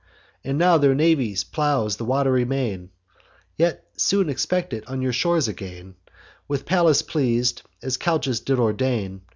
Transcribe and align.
And 0.43 0.57
now 0.57 0.79
their 0.79 0.95
navy 0.95 1.37
plows 1.51 1.97
the 1.97 2.05
wat'ry 2.05 2.43
main, 2.43 2.89
Yet 3.55 3.87
soon 3.97 4.29
expect 4.29 4.73
it 4.73 4.87
on 4.87 5.03
your 5.03 5.13
shores 5.13 5.47
again, 5.47 5.93
With 6.47 6.65
Pallas 6.65 7.03
pleas'd; 7.03 7.61
as 7.83 7.97
Calchas 7.99 8.39
did 8.39 8.57
ordain. 8.57 9.21